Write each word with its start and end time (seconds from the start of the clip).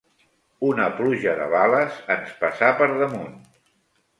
Una 0.69 0.87
pluja 1.01 1.35
de 1.41 1.45
bales 1.51 1.99
ens 2.17 2.33
passà 2.41 2.73
per 2.81 2.89
damunt. 3.05 3.37